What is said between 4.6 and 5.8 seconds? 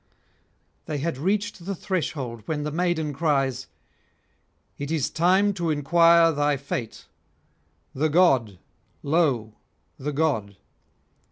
_It is time to